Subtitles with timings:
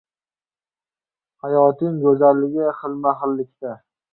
[1.43, 3.79] •Hayotning go‘zalligi― xilma-xillikda.